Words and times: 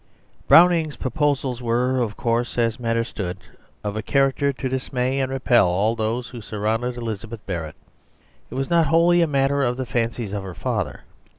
Browning's 0.47 0.95
proposals 0.95 1.61
were, 1.61 1.99
of 1.99 2.17
course, 2.17 2.57
as 2.57 2.79
matters 2.79 3.09
stood, 3.09 3.37
of 3.83 3.95
a 3.95 4.01
character 4.01 4.51
to 4.51 4.67
dismay 4.67 5.19
and 5.19 5.31
repel 5.31 5.67
all 5.67 5.95
those 5.95 6.29
who 6.29 6.41
surrounded 6.41 6.97
Elizabeth 6.97 7.45
Barrett. 7.45 7.75
It 8.49 8.55
was 8.55 8.71
not 8.71 8.87
wholly 8.87 9.21
a 9.21 9.27
matter 9.27 9.61
of 9.61 9.77
the 9.77 9.85
fancies 9.85 10.33
of 10.33 10.41
her 10.41 10.55
father. 10.55 11.01